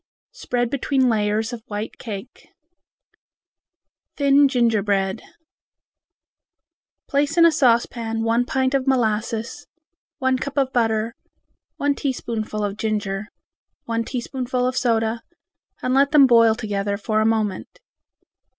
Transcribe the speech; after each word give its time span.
Spread 0.31 0.71
between 0.71 1.09
layers 1.09 1.53
of 1.53 1.61
white 1.67 1.99
cake. 1.99 2.47
Thin 4.17 4.47
Gingerbread 4.47 5.21
Place 7.07 7.37
in 7.37 7.45
a 7.45 7.51
saucepan 7.51 8.23
one 8.23 8.43
pint 8.43 8.73
of 8.73 8.87
molasses, 8.87 9.67
one 10.17 10.39
cup 10.39 10.57
of 10.57 10.73
butter, 10.73 11.13
one 11.77 11.93
teaspoonful 11.93 12.63
of 12.63 12.77
ginger, 12.77 13.27
one 13.83 14.03
teaspoonful 14.03 14.65
of 14.67 14.75
soda, 14.75 15.21
and 15.83 15.93
let 15.93 16.09
them 16.13 16.25
boil 16.25 16.55
together 16.55 16.97
for 16.97 17.21
a 17.21 17.23
moment. 17.27 17.79